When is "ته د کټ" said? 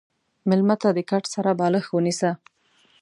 0.81-1.23